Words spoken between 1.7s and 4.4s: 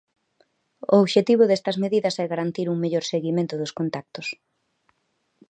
medidas é garantir un mellor seguimento dos contactos.